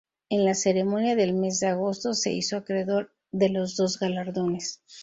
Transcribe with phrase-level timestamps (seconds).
[0.29, 4.81] En la ceremonia del mes de agosto, se hizo acreedor de los dos galardones.